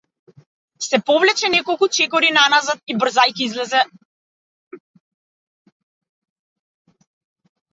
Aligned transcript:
Се 0.83 0.99
повлече 1.09 1.49
неколку 1.55 1.89
чекори 1.97 2.31
наназад 2.37 2.81
и 2.93 2.95
брзајќи 3.03 3.45
излезе. 3.49 3.83